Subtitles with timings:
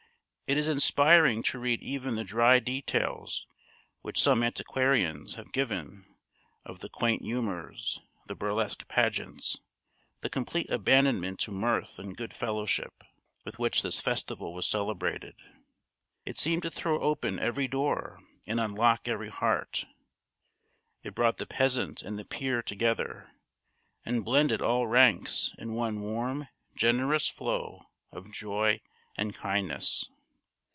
[0.51, 3.47] It is inspiring to read even the dry details
[4.01, 6.05] which some antiquarians have given
[6.65, 9.61] of the quaint humours, the burlesque pageants,
[10.19, 13.01] the complete abandonment to mirth and good fellowship,
[13.45, 15.35] with which this festival was celebrated.
[16.25, 19.85] It seemed to throw open every door, and unlock every heart.
[21.01, 23.31] It brought the peasant and the peer together,
[24.03, 28.81] and blended all ranks in one warm generous flow of joy
[29.17, 30.09] and kindness.